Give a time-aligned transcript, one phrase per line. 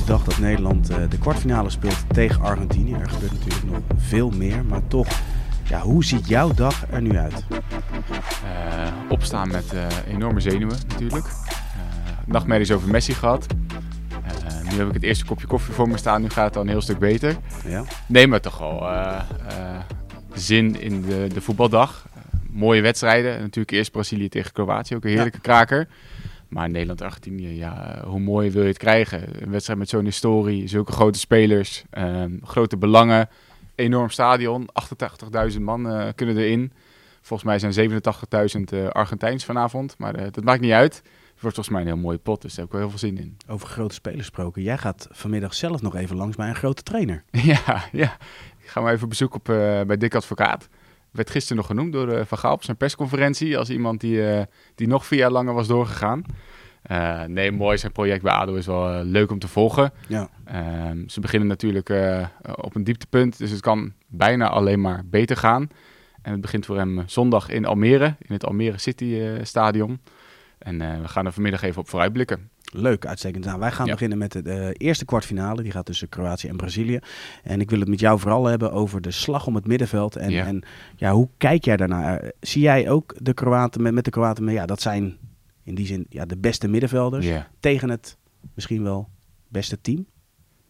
[0.00, 2.92] De dag dat Nederland eh, de kwartfinale speelt tegen Argentinië.
[2.92, 5.08] Er gebeurt natuurlijk nog veel meer, maar toch,
[5.64, 7.44] ja, hoe ziet jouw dag er nu uit?
[7.50, 11.24] Eh, opstaan met eh, enorme zenuwen natuurlijk.
[11.26, 11.32] Eh,
[12.26, 13.46] nachtmerries over Messi gehad.
[14.24, 16.22] Eh, nu heb ik het eerste kopje koffie voor me staan.
[16.22, 17.36] Nu gaat het al een heel stuk beter.
[17.66, 17.84] Ja?
[18.06, 18.88] Nee, maar toch wel
[20.32, 22.06] zin in de, de voetbaldag.
[22.50, 23.34] Mooie wedstrijden.
[23.34, 24.94] En natuurlijk eerst Brazilië tegen Kroatië.
[24.96, 25.88] Ook een heerlijke kraker.
[26.50, 29.42] Maar Nederland-Argentinië, ja, hoe mooi wil je het krijgen?
[29.42, 33.28] Een wedstrijd met zo'n historie, zulke grote spelers, ehm, grote belangen,
[33.74, 36.72] enorm stadion, 88.000 man eh, kunnen erin.
[37.20, 40.94] Volgens mij zijn 87.000 eh, Argentijns vanavond, maar eh, dat maakt niet uit.
[40.94, 43.08] Het wordt volgens mij een heel mooie pot, dus daar heb ik wel heel veel
[43.08, 43.36] zin in.
[43.48, 44.62] Over grote spelers gesproken.
[44.62, 47.24] Jij gaat vanmiddag zelf nog even langs bij een grote trainer.
[47.52, 48.16] ja, ja.
[48.58, 49.44] Ik ga maar even op bezoek op,
[49.86, 50.68] bij Dick Advocaat.
[51.12, 54.42] Werd gisteren nog genoemd door eh, Van Gaal op zijn persconferentie als iemand die, eh,
[54.74, 56.24] die nog vier jaar langer was doorgegaan.
[56.82, 57.78] Eh, nee, mooi.
[57.78, 59.92] Zijn project bij ADO is wel leuk om te volgen.
[60.08, 60.28] Ja.
[60.44, 61.92] Ehm, ze beginnen natuurlijk
[62.54, 65.68] op een dieptepunt, dus het kan bijna alleen maar beter gaan.
[66.22, 70.00] En het begint voor hem zondag in Almere, in het Almere City Stadion.
[70.58, 72.50] En we gaan er vanmiddag even op vooruitblikken.
[72.72, 73.44] Leuk, uitstekend.
[73.44, 73.92] Nou, wij gaan Ja.
[73.92, 75.62] beginnen met de eh, eerste kwartfinale.
[75.62, 76.98] Die gaat tussen Kroatië en Brazilië.
[77.42, 80.16] En ik wil het met jou vooral hebben over de slag om het middenveld.
[80.16, 80.46] En Ja.
[80.46, 80.62] en,
[80.96, 82.32] ja hoe kijk jij daarnaar?
[82.40, 84.48] Zie jij ook de Kroaten met, met de Kroaten?
[84.48, 85.16] Ja, dat zijn
[85.64, 87.26] in die zin ja, de beste middenvelders.
[87.60, 88.16] Tegen het
[88.54, 89.08] misschien wel
[89.48, 90.06] beste team.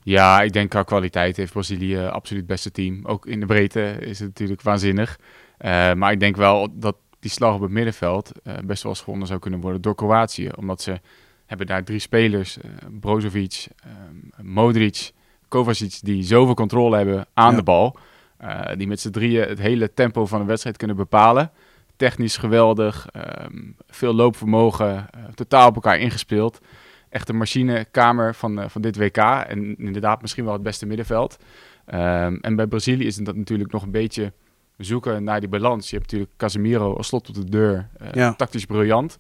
[0.03, 3.01] Ja, ik denk qua kwaliteit heeft Brazilië absoluut het beste team.
[3.06, 5.19] Ook in de breedte is het natuurlijk waanzinnig.
[5.59, 9.01] Eh, maar ik denk wel dat die slag op het middenveld eh, best wel eens
[9.01, 10.48] gewonnen zou kunnen worden door Kroatië.
[10.56, 11.01] Omdat ze
[11.51, 13.91] hebben daar drie spelers, eh Brozovic, eh,
[14.43, 15.11] Modric,
[15.49, 17.56] Kovacic, die zoveel controle hebben aan Ja.
[17.56, 17.97] de bal.
[18.37, 21.50] eh, die met z'n drieën het hele tempo van de wedstrijd kunnen bepalen.
[21.97, 23.56] Technisch geweldig, ehm,
[23.89, 26.60] veel loopvermogen, eh, totaal op elkaar ingespeeld
[27.09, 29.16] echt een machinekamer van, van dit WK.
[29.16, 31.37] En inderdaad misschien wel het beste middenveld.
[31.87, 34.33] Ehm, en bij Brazilië is het dat natuurlijk nog een beetje
[34.77, 35.91] zoeken naar die balans.
[35.91, 37.89] Je hebt natuurlijk Casemiro als slot op de deur.
[37.99, 38.33] eh, Ja.
[38.34, 39.16] Tactisch briljant.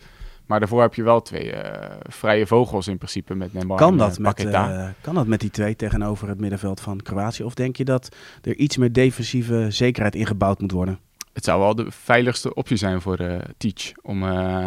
[0.50, 3.98] Maar daarvoor heb je wel twee eh, vrije vogels in principe met Neymar Kan en
[3.98, 7.42] dat, eh, met, eh, kan dat met die twee tegenover het middenveld van Kroatië?
[7.42, 10.98] Of denk je dat er iets meer defensieve zekerheid ingebouwd moet worden?
[11.32, 13.92] Het zou wel de veiligste optie zijn voor eh Teach.
[14.02, 14.20] Om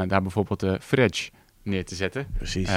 [0.08, 1.30] daar bijvoorbeeld de Fredge
[1.64, 2.28] neer te zetten.
[2.38, 2.70] Precies.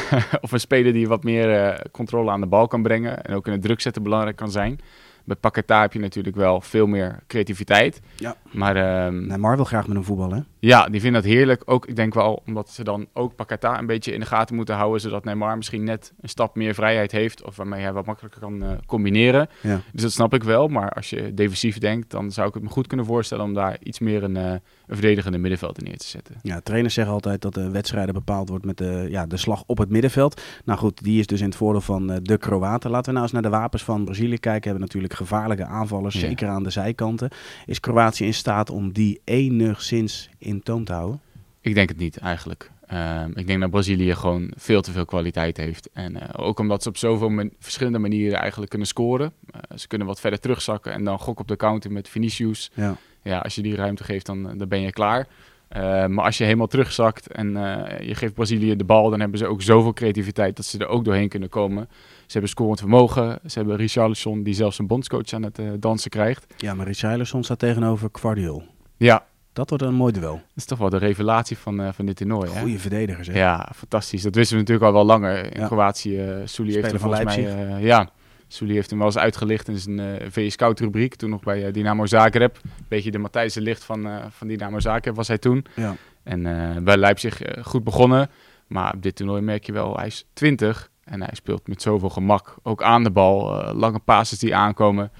[0.44, 3.24] Of een speler die wat meer controle aan de bal kan brengen.
[3.24, 4.80] En ook in het druk zetten belangrijk kan zijn.
[5.24, 8.00] Bij Paqueta heb je natuurlijk wel veel meer creativiteit.
[8.16, 8.36] Ja.
[8.52, 10.36] Maar ehm, Neymar wil graag met hem voetballen.
[10.36, 10.42] hè?
[10.66, 11.62] Ja, die vinden dat heerlijk.
[11.64, 14.74] Ook, ik denk wel omdat ze dan ook Paqueta een beetje in de gaten moeten
[14.74, 15.00] houden.
[15.00, 17.44] Zodat Neymar misschien net een stap meer vrijheid heeft.
[17.44, 19.48] Of waarmee hij wat makkelijker kan eh, combineren.
[19.60, 19.80] Ja.
[19.92, 20.68] Dus dat snap ik wel.
[20.68, 23.76] Maar als je defensief denkt, dan zou ik het me goed kunnen voorstellen om daar
[23.82, 26.34] iets meer een, eh, een verdedigende middenveld in neer te zetten.
[26.42, 29.78] Ja, trainers zeggen altijd dat de wedstrijden bepaald wordt met de, ja, de slag op
[29.78, 30.42] het middenveld.
[30.64, 32.90] Nou goed, die is dus in het voordeel van eh, de Kroaten.
[32.90, 34.70] Laten we nou eens naar de wapens van Brazilië kijken.
[34.70, 36.20] Hebben natuurlijk gevaarlijke aanvallers, Ja.
[36.20, 37.30] zeker aan de zijkanten.
[37.66, 41.20] Is Kroatië in staat om die enigszins in toom te houden?
[41.60, 42.70] Ik denk het niet eigenlijk.
[42.86, 45.88] Ehm, ik denk dat Brazilië gewoon veel te veel kwaliteit heeft.
[45.92, 49.32] En eh, ook omdat ze op zoveel man- verschillende manieren eigenlijk kunnen scoren.
[49.50, 52.70] Eh, ze kunnen wat verder terugzakken en dan gok op de counter met Vinicius.
[52.74, 52.96] Ja.
[53.22, 55.26] Ja, als je die ruimte geeft, dan, dan ben je klaar.
[55.68, 59.38] Eh, maar als je helemaal terugzakt en eh, je geeft Brazilië de bal, dan hebben
[59.38, 61.88] ze ook zoveel creativiteit dat ze er ook doorheen kunnen komen.
[62.26, 63.38] Ze hebben scorend vermogen.
[63.46, 66.46] Ze hebben Richarlison, die zelfs een bondscoach aan het dansen krijgt.
[66.56, 68.62] Ja, maar Richarlison staat tegenover Guardiol.
[68.96, 70.32] Ja, Dat wordt een mooi duel.
[70.32, 72.78] dat is toch wel de revelatie van, eh, van dit toernooi.
[72.78, 73.38] verdedigers, hè?
[73.38, 74.22] Ja, fantastisch.
[74.22, 75.54] Dat wisten we natuurlijk al wel langer.
[75.54, 75.66] In Ja.
[75.66, 77.46] Kroatië, uh, Souli heeft hem volgens mij...
[77.76, 78.08] eh, ja,
[78.48, 81.14] Souli heeft hem wel eens uitgelicht in zijn VS Scout rubriek.
[81.14, 82.58] Toen nog bij Dynamo Zagreb.
[82.88, 85.66] Beetje de Matthijs de Licht van, van Dynamo Zagreb was hij toen.
[85.76, 85.94] Ja.
[86.22, 86.42] En
[86.84, 88.30] bij Leipzig goed begonnen.
[88.66, 92.10] Maar op dit toernooi merk je wel, hij is 20 en hij speelt met zoveel
[92.10, 92.56] gemak.
[92.62, 95.10] Ook aan de bal, lange passes die aankomen.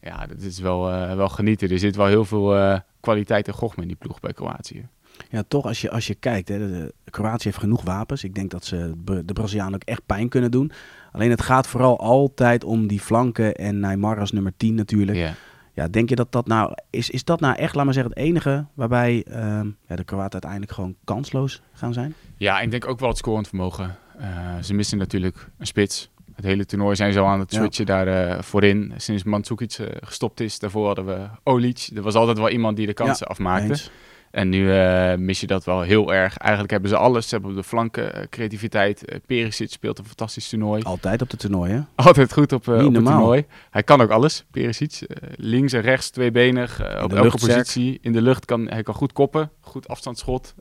[0.00, 0.82] Ja, dat is wel,
[1.16, 1.70] wel genieten.
[1.70, 4.88] Er zit wel heel veel kwaliteit en gochme in die ploeg bij Kroatië.
[5.30, 8.24] Ja, toch als je, als je kijkt, hè, de, de Kroatië heeft genoeg wapens.
[8.24, 10.72] Ik denk dat ze de de Brazilianen ook echt pijn kunnen doen.
[11.12, 15.18] Alleen het gaat vooral altijd om die flanken en Neymar als nummer 10 natuurlijk.
[15.18, 15.34] Ja.
[15.74, 18.22] Ja, denk je dat dat nou, is, is dat nou echt, laat maar zeggen, het
[18.22, 22.14] enige waarbij ehm, ja, de Kroaten uiteindelijk gewoon kansloos gaan zijn?
[22.36, 23.96] Ja, ik denk ook wel het scorend vermogen.
[24.18, 26.10] Eh, ze missen natuurlijk een spits.
[26.34, 27.58] Het hele toernooi zijn ze al aan het Ja.
[27.58, 28.92] switchen daar eh, voorin.
[28.96, 30.58] Sinds Mandzukic eh, gestopt is.
[30.58, 31.88] Daarvoor hadden we Olic.
[31.94, 33.68] Er was altijd wel iemand die de kansen afmaakte.
[33.68, 33.90] Eens.
[34.30, 36.36] En nu eh, mis je dat wel heel erg.
[36.36, 37.28] Eigenlijk hebben ze alles.
[37.28, 39.04] Ze hebben op de flanken creativiteit.
[39.04, 40.82] Eh Perisic speelt een fantastisch toernooi.
[40.82, 41.88] Altijd op de toernooien.
[41.94, 43.44] Altijd goed op, op het toernooi.
[43.70, 45.00] Hij kan ook alles, Perisic.
[45.36, 46.80] Links en rechts, tweebenig.
[47.02, 47.98] op elke positie.
[48.02, 49.50] In de lucht kan hij kan goed koppen.
[49.60, 50.54] Goed afstandsschot.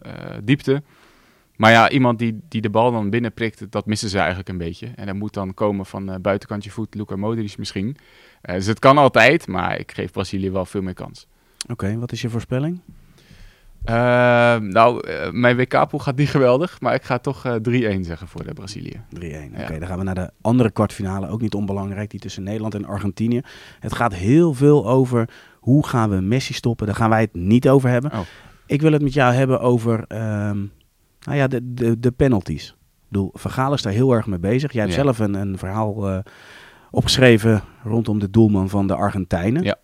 [0.43, 0.83] diepte.
[1.61, 4.87] Maar ja, iemand die, die de bal dan binnenprikt, dat missen ze eigenlijk een beetje.
[4.95, 7.97] En dat moet dan komen van eh, buitenkantje voet, Luka Modric misschien.
[8.41, 11.27] Eh, dus het kan altijd, maar ik geef Brazilië wel veel meer kans.
[11.67, 12.79] Oké, wat is je voorspelling?
[12.79, 12.83] 3-1.
[13.83, 13.93] Eh,
[14.55, 18.43] nou, eh, mijn WK-pool gaat niet geweldig, maar ik ga toch eh 3-1 zeggen voor
[18.43, 19.01] de Brazilië.
[19.15, 19.67] Oké, Ja.
[19.79, 21.27] dan gaan we naar de andere kwartfinale.
[21.27, 23.41] Ook niet onbelangrijk, die tussen Nederland en Argentinië.
[23.79, 25.29] Het gaat heel veel over
[25.59, 26.85] hoe gaan we Messi stoppen.
[26.85, 28.11] Daar gaan wij het niet over hebben.
[28.11, 28.19] Oh.
[28.65, 30.57] Ik wil het met jou hebben over ehm,
[31.25, 32.67] nou ja, de, de, de penalties.
[32.69, 34.71] Ik bedoel, Van Gaal is daar heel erg mee bezig.
[34.71, 35.01] Jij hebt Ja.
[35.03, 36.17] zelf een, een verhaal eh,
[36.91, 39.63] opgeschreven rondom de doelman van de Argentijnen.
[39.63, 39.75] Ja.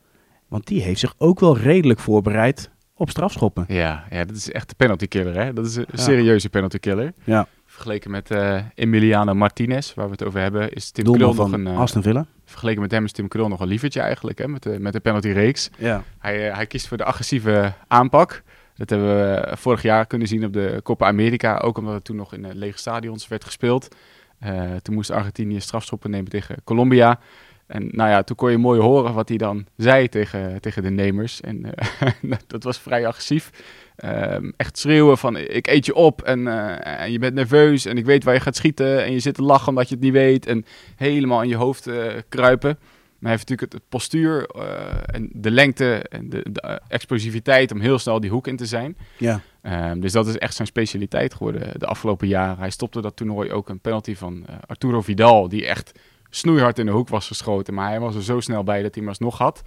[0.48, 3.66] Want die heeft zich ook wel redelijk voorbereid op strafschoppen.
[3.68, 5.54] Ja, ja, dat is echt de penalty killer, hè?
[5.54, 6.02] Dat is een Ja.
[6.02, 7.14] serieuze penalty killer.
[7.24, 11.46] Ja, Vergeleken met eh, Emiliano Martinez, waar we het over hebben, is Tim doelman Krul
[11.48, 11.68] nog een...
[11.68, 12.26] eh, Aston Villa.
[12.46, 14.48] vergeleken met hem is Tim Krul nog een lievertje eigenlijk, hè?
[14.48, 15.70] Met de, met de penalty reeks.
[15.78, 16.04] Ja.
[16.20, 18.44] Hij, hij kiest voor de agressieve aanpak.
[18.78, 21.58] Dat hebben we eh, vorig jaar kunnen zien op de Copa America.
[21.58, 23.96] Ook omdat het toen nog in eh, lege stadions werd gespeeld.
[24.40, 27.20] Eh, toen moest Argentinië strafschoppen nemen tegen Colombia.
[27.68, 30.90] En nou ja, toen kon je mooi horen wat hij dan zei tegen, tegen de
[30.90, 31.42] nemers.
[31.42, 31.62] En
[32.48, 33.50] dat was vrij agressief.
[33.96, 36.48] Ehm, echt schreeuwen van ik eet je op en,
[36.84, 39.04] en je bent nerveus en ik weet waar je gaat schieten.
[39.04, 40.46] En je zit te lachen omdat je het niet weet.
[40.46, 40.66] En
[40.96, 41.90] helemaal in je hoofd
[42.30, 42.80] kruipen.
[43.20, 47.72] Maar hij heeft natuurlijk het, postuur eh, en de lengte en de, de eh, explosiviteit
[47.72, 48.98] om heel snel die hoek in te zijn.
[49.18, 49.42] Ja.
[49.62, 52.58] Ehm, dus dat is echt zijn specialiteit geworden de afgelopen jaren.
[52.58, 56.00] Hij stopte dat toernooi ook een penalty van eh, Arturo Vidal, die echt
[56.30, 57.74] snoeihard in de hoek was geschoten.
[57.74, 59.64] Maar hij was er zo snel bij dat hij hem alsnog had.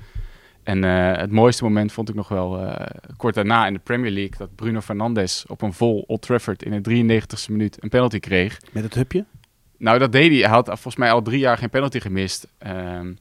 [0.62, 2.74] En het mooiste moment vond ik nog wel
[3.16, 4.38] kort daarna in de Premier League...
[4.38, 8.60] dat Bruno Fernandes op een vol Old Trafford in de 93ste minuut een penalty kreeg.
[8.72, 9.24] Met het hupje?
[9.78, 10.40] Nou, dat deed hij.
[10.40, 12.48] Hij had volgens mij al drie jaar geen penalty gemist.
[12.58, 13.12] Ehm,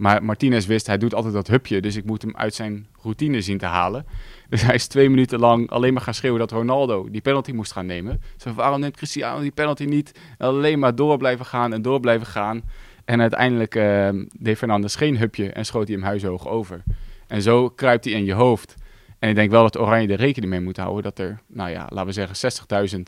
[0.00, 1.80] maar Martinez wist, hij doet altijd dat hupje.
[1.80, 4.06] Dus ik moet hem uit zijn routine zien te halen.
[4.48, 7.72] Dus hij is twee minuten lang alleen maar gaan schreeuwen dat Ronaldo die penalty moest
[7.72, 8.20] gaan nemen.
[8.36, 10.18] Zo, waarom neemt Cristiano die penalty niet?
[10.38, 12.62] En alleen maar door blijven gaan en door blijven gaan.
[13.04, 16.82] En uiteindelijk ehm, deed Fernandes geen hupje en schoot hij hem huishoog over.
[17.26, 18.74] En zo kruipt hij in je hoofd.
[19.18, 21.86] En ik denk wel dat Oranje er rekening mee moet houden dat er, nou ja,
[21.88, 22.52] laten we zeggen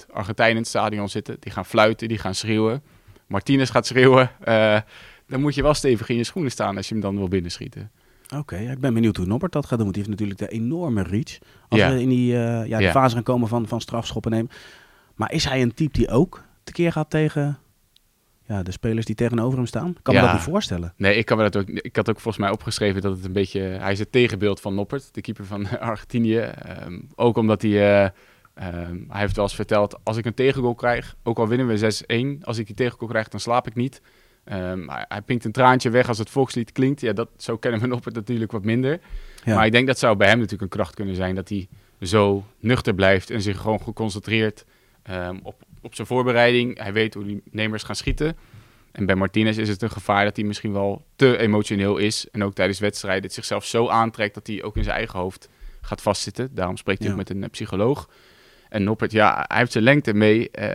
[0.08, 1.36] 60.000 Argentijnen in het stadion zitten.
[1.40, 2.82] Die gaan fluiten, die gaan schreeuwen.
[3.26, 4.30] Martinez gaat schreeuwen.
[4.40, 4.80] eh,
[5.32, 7.90] dan moet je wel stevig in je schoenen staan als je hem dan wil binnenschieten.
[8.36, 9.92] Oké, ja, ik ben benieuwd hoe Norbert dat gaat doen.
[9.92, 11.38] Want die heeft natuurlijk de enorme reach.
[11.68, 11.92] Als Ja.
[11.92, 12.90] we in die eh, ja, de Ja.
[12.90, 14.50] fase gaan komen van, van strafschoppen nemen.
[15.14, 17.58] Maar is hij een type die ook tekeer gaat tegen
[18.46, 19.96] ja, de spelers die tegenover hem staan?
[20.02, 20.94] Kan me dat niet voorstellen.
[20.96, 23.32] Nee, ik, kan me dat ook, ik had ook volgens mij opgeschreven dat het een
[23.32, 23.60] beetje...
[23.60, 26.36] Hij is het tegenbeeld van Noppert, de keeper van Argentinië.
[26.38, 27.70] Ehm, ook omdat hij...
[28.04, 28.10] eh,
[28.54, 32.36] ehm, hij heeft wel eens verteld, als ik een tegengoal krijg, ook al winnen we
[32.40, 34.00] 6-1, als ik die tegengoal krijg, dan slaap ik niet.
[34.44, 37.00] Ehm, hij, pinkt een traantje weg als het volkslied klinkt.
[37.00, 39.00] Ja, dat, zo kennen we Noppert natuurlijk wat minder.
[39.44, 39.54] Ja.
[39.54, 41.68] Maar ik denk dat zou bij hem natuurlijk een kracht kunnen zijn, dat hij
[42.00, 44.64] zo nuchter blijft en zich gewoon geconcentreerd
[45.02, 46.78] ehm, op, op zijn voorbereiding.
[46.78, 48.36] Hij weet hoe die nemers gaan schieten.
[48.92, 52.26] En bij Martinez is het een gevaar dat hij misschien wel te emotioneel is.
[52.30, 55.48] En ook tijdens wedstrijden het zichzelf zo aantrekt dat hij ook in zijn eigen hoofd
[55.80, 56.54] gaat vastzitten.
[56.54, 57.12] Daarom spreekt hij Ja.
[57.12, 58.08] ook met een eh, psycholoog.
[58.72, 60.50] En Noppert, ja, hij heeft zijn lengte mee.
[60.50, 60.66] Eh,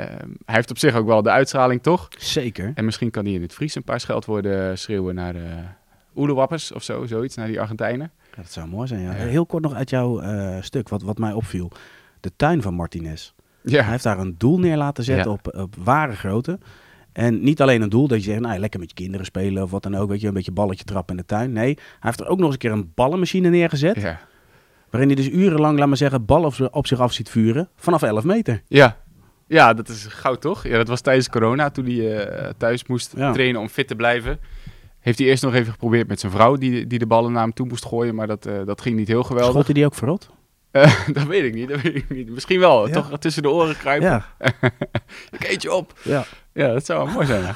[0.45, 2.07] hij heeft op zich ook wel de uitstraling, toch?
[2.17, 2.71] Zeker.
[2.75, 5.47] En misschien kan hij in het Fries een paar scheldwoorden schreeuwen naar de
[6.15, 8.11] Oelewappers of zo, zoiets, naar die Argentijnen.
[8.35, 9.11] Ja, dat zou mooi zijn, ja.
[9.11, 11.71] Heel kort nog uit jouw eh, stuk, wat, wat mij opviel.
[12.19, 13.33] De tuin van Martinez.
[13.63, 15.31] Hij Ja, heeft daar een doel neer laten zetten Ja.
[15.31, 16.59] op, op ware grootte.
[17.11, 19.71] En niet alleen een doel dat je zegt, nou, lekker met je kinderen spelen of
[19.71, 20.09] wat dan ook.
[20.09, 21.51] Weet je, een beetje balletje trappen in de tuin.
[21.51, 24.01] Nee, hij heeft er ook nog eens een keer een ballenmachine neergezet.
[24.01, 24.19] ja.
[24.89, 27.69] Waarin hij dus urenlang, laat maar zeggen, ballen op, zi- op zich af ziet vuren.
[27.75, 28.61] Vanaf 11 meter.
[28.67, 28.97] Ja.
[29.47, 30.67] ja, dat is goud toch?
[30.67, 33.31] Ja, dat was tijdens corona, toen hij eh, thuis moest Ja.
[33.31, 34.39] trainen om fit te blijven.
[34.99, 37.53] Heeft hij eerst nog even geprobeerd met zijn vrouw, die, die de ballen naar hem
[37.53, 38.15] toe moest gooien.
[38.15, 39.51] Maar dat, eh, dat ging niet heel geweldig.
[39.51, 40.29] Schot hij die ook verrot?
[40.71, 42.29] Eh, dat weet ik niet, dat weet ik niet.
[42.29, 42.93] Misschien wel, Ja.
[42.93, 44.07] toch tussen de oren kruipen.
[44.09, 44.25] Ja.
[45.39, 45.93] Ik eet je op.
[46.03, 46.25] ja.
[46.53, 47.55] Ja, dat zou wel mooi zijn.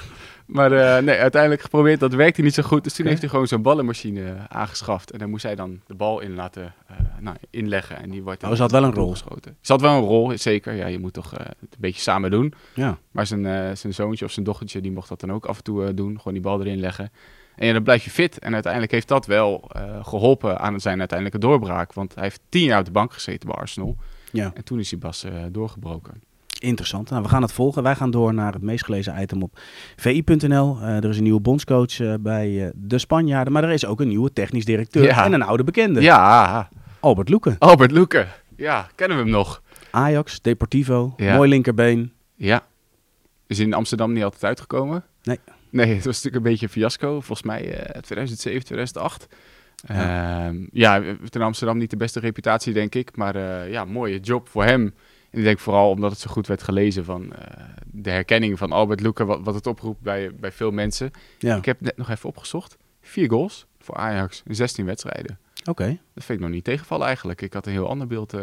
[0.51, 2.83] Maar eh, nee, uiteindelijk geprobeerd, dat werkte niet zo goed.
[2.83, 5.11] Dus toen heeft hij gewoon zo'n ballenmachine aangeschaft.
[5.11, 7.97] En dan moest hij dan de bal in laten eh, nou, inleggen.
[7.97, 9.09] En die wordt Oh, ze had wel een rol.
[9.11, 9.57] geschoten.
[9.61, 10.73] Ze had wel een rol, zeker.
[10.73, 12.53] Ja, je moet toch eh, het een beetje samen doen.
[12.73, 12.97] ja.
[13.11, 15.63] Maar zijn, eh, zijn zoontje of zijn dochtertje, die mocht dat dan ook af en
[15.63, 16.17] toe eh, doen.
[16.17, 17.11] Gewoon die bal erin leggen.
[17.55, 18.39] En ja, dan blijf je fit.
[18.39, 21.93] En uiteindelijk heeft dat wel eh, geholpen aan zijn uiteindelijke doorbraak.
[21.93, 23.95] Want hij heeft tien jaar op de bank gezeten bij Arsenal.
[24.31, 24.51] Ja.
[24.53, 26.21] En toen is hij pas eh, doorgebroken.
[26.61, 27.09] Interessant.
[27.09, 27.83] Nou, we gaan het volgen.
[27.83, 29.59] Wij gaan door naar het meest gelezen item op
[29.95, 30.77] vi.nl.
[30.81, 33.99] Uh, er is een nieuwe bondscoach uh, bij uh, de Spanjaarden, maar er is ook
[34.01, 35.25] een nieuwe technisch directeur Ja.
[35.25, 36.01] en een oude bekende.
[36.01, 37.55] Ja, Albert Loeken.
[37.59, 38.27] Albert Loeken.
[38.55, 39.61] Ja, kennen we hem nog?
[39.91, 41.35] Ajax, Deportivo, Ja.
[41.35, 42.11] mooi linkerbeen.
[42.35, 42.63] Ja.
[43.47, 45.03] Is in Amsterdam niet altijd uitgekomen?
[45.23, 45.39] Nee.
[45.69, 47.09] Nee, het was natuurlijk een beetje een fiasco.
[47.21, 49.27] Volgens mij eh 2007, 2008.
[49.87, 50.45] Ja.
[50.47, 51.01] Ehm, Ja,
[51.31, 53.15] in Amsterdam niet de beste reputatie, denk ik.
[53.15, 54.93] Maar eh, ja, mooie job voor hem.
[55.31, 58.71] En ik denk vooral omdat het zo goed werd gelezen van eh, de herkenning van
[58.71, 61.11] Albert Loeken, wat, wat het oproept bij, bij veel mensen.
[61.39, 62.77] Ja, Ik heb net nog even opgezocht.
[63.01, 65.39] Vier goals voor Ajax in 16 wedstrijden.
[65.65, 65.99] oké.
[66.13, 67.41] Dat vind ik nog niet tegenvallen eigenlijk.
[67.41, 68.41] Ik had een heel ander beeld, eh,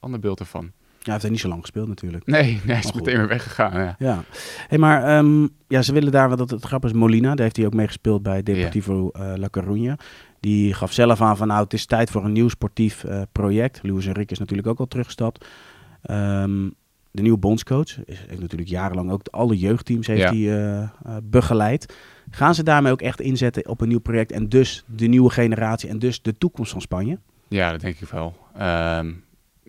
[0.00, 0.72] ander beeld ervan.
[0.98, 2.26] Ja, hij heeft er niet zo lang gespeeld natuurlijk.
[2.26, 3.80] Nee, nee hij is meteen weer weggegaan.
[3.80, 3.94] Ja.
[3.98, 4.24] Ja,
[4.68, 7.56] hey, maar ehm, ja, ze willen daar, wat het, het grappige is, Molina, daar heeft
[7.56, 10.04] hij ook mee gespeeld bij Deportivo eh, La Coruña.
[10.40, 13.80] Die gaf zelf aan van nou, het is tijd voor een nieuw sportief eh, project.
[13.82, 15.46] Luis Enrique is natuurlijk ook al teruggestapt.
[16.02, 16.68] Ehm,
[17.10, 20.28] de nieuwe bondscoach is, heeft natuurlijk jarenlang ook alle jeugdteams heeft Ja.
[20.28, 21.94] hij, eh, eh, begeleid.
[22.30, 25.88] Gaan ze daarmee ook echt inzetten op een nieuw project en dus de nieuwe generatie
[25.88, 27.18] en dus de toekomst van Spanje?
[27.48, 28.36] Ja, dat denk ik wel.
[28.56, 29.12] Ehm,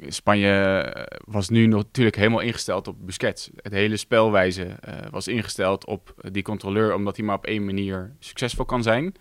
[0.08, 3.50] Spanje eh, was nu natuurlijk helemaal ingesteld op Busquets.
[3.56, 4.68] Het hele spelwijze
[5.12, 9.14] was ingesteld op die controleur, omdat hij maar op één manier succesvol kan zijn.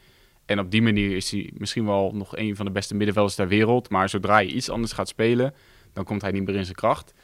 [0.47, 3.49] En op die manier is hij misschien wel nog een van de beste middenvelders ter
[3.49, 3.91] wereld.
[3.91, 5.55] Maar zodra je iets anders gaat spelen,
[5.93, 7.15] dan komt hij niet meer in zijn kracht.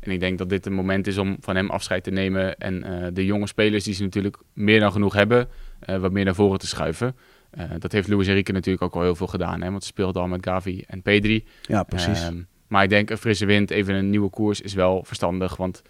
[0.00, 2.58] En ik denk dat dit een moment is om van hem afscheid te nemen.
[2.58, 5.48] En eh, de jonge spelers die ze natuurlijk meer dan genoeg hebben,
[5.80, 7.16] eh, wat meer naar voren te schuiven.
[7.50, 9.62] Eh, dat heeft Luis Enrique natuurlijk ook al heel veel gedaan.
[9.62, 9.70] Hè?
[9.70, 11.44] Want ze speelde al met Gavi en Pedri.
[11.62, 12.22] Ja, precies.
[12.22, 15.56] Ehm, maar ik denk een frisse wind, even een nieuwe koers is wel verstandig.
[15.56, 15.82] Want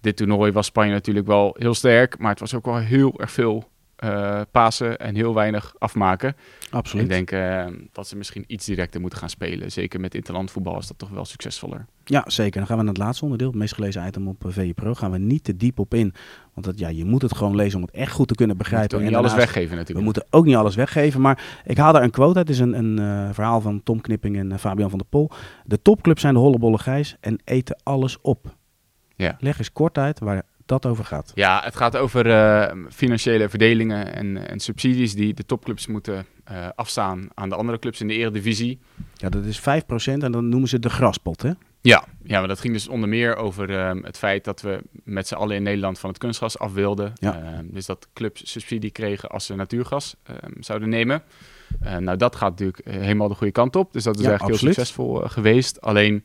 [0.00, 2.18] dit toernooi was Spanje natuurlijk wel heel sterk.
[2.18, 3.68] Maar het was ook wel heel erg veel
[3.98, 6.36] eh pasen en heel weinig afmaken.
[6.70, 7.04] Absoluut.
[7.04, 9.72] Ik denk eh, dat ze misschien iets directer moeten gaan spelen.
[9.72, 11.86] Zeker met interlandvoetbal is dat toch wel succesvoller.
[12.04, 12.58] Ja, zeker.
[12.58, 14.94] Dan gaan we naar het laatste onderdeel, het meest gelezen item op eh, VE Pro.
[14.94, 16.14] Gaan we niet te diep op in.
[16.54, 18.98] Want dat, ja, je moet het gewoon lezen om het echt goed te kunnen begrijpen.
[18.98, 20.04] niet En alles weggeven We natuurlijk.
[20.04, 21.20] moeten ook niet alles weggeven.
[21.20, 22.48] Maar ik haal daar een quote uit.
[22.48, 25.30] Het is een, een eh, verhaal van Tom Knipping en Fabian van der Pol.
[25.64, 28.56] De topclubs zijn de hollebolle gijs en eten alles op.
[29.16, 29.36] Ja.
[29.38, 31.32] Leg eens kort uit waar dat over gaat.
[31.34, 36.66] Ja, het gaat over eh, financiële verdelingen en, en subsidies die de topclubs moeten eh,
[36.74, 38.78] afstaan aan de andere clubs in de eredivisie.
[39.14, 39.62] Ja, dat is 5%
[40.04, 41.50] en dan noemen ze de graspot, hè?
[41.80, 45.26] Ja, ja, maar dat ging dus onder meer over ehm, het feit dat we met
[45.28, 47.12] z'n allen in Nederland van het kunstgras af wilden.
[47.14, 47.34] Ja.
[47.42, 51.22] Ehm, dus dat clubs subsidie kregen als ze natuurgas ehm, zouden nemen.
[51.80, 53.92] Eh, nou, dat gaat natuurlijk helemaal de goede kant op.
[53.92, 54.76] Dus dat is Ja, eigenlijk absoluut.
[54.76, 55.80] heel succesvol geweest.
[55.80, 56.24] Alleen,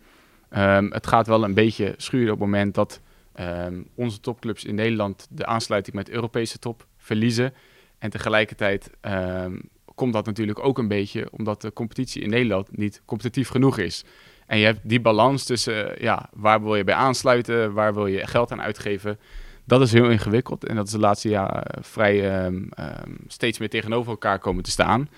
[0.89, 2.99] het gaat wel een beetje schuren op het moment dat
[3.33, 7.53] ehm, onze topclubs in Nederland de aansluiting met de Europese top verliezen.
[7.97, 9.59] En tegelijkertijd ehm,
[9.95, 14.03] komt dat natuurlijk ook een beetje omdat de competitie in Nederland niet competitief genoeg is.
[14.47, 18.07] En je hebt die balans tussen, eh, ja, waar wil je bij aansluiten, waar wil
[18.07, 19.19] je geld aan uitgeven.
[19.65, 23.69] Dat is heel ingewikkeld en dat is de laatste jaren vrij ehm, ehm, steeds meer
[23.69, 25.09] tegenover elkaar komen te staan.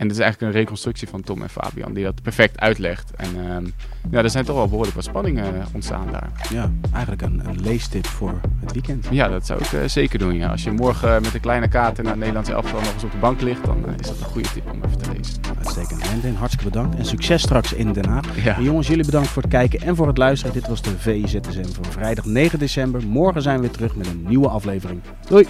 [0.00, 3.10] En dat is eigenlijk een reconstructie van Tom en Fabian die dat perfect uitlegt.
[3.16, 3.66] En ehm,
[4.10, 6.30] ja, er zijn toch wel behoorlijk wat spanningen eh, ontstaan daar.
[6.50, 9.06] Ja, eigenlijk een, een leestip voor het weekend.
[9.10, 10.34] Ja, dat zou ik eh, zeker doen.
[10.34, 10.48] Ja.
[10.48, 13.10] Als je morgen eh, met een kleine kaarten naar het Nederlandse elftal nog eens op
[13.10, 15.40] de bank ligt, dan is dat een goede tip om even te lezen.
[15.58, 16.36] Uitstekend.
[16.36, 16.96] Hartstikke bedankt.
[16.96, 18.44] En succes straks in Den Haag.
[18.44, 18.56] Ja.
[18.56, 20.54] En jongens, jullie bedankt voor het kijken en voor het luisteren.
[20.54, 23.02] Dit was de VIZSM voor vrijdag 9 december.
[23.06, 25.00] Morgen zijn we weer terug met een nieuwe aflevering.
[25.28, 25.46] Doei!